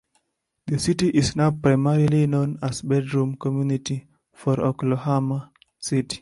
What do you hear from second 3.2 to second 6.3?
community for Oklahoma City.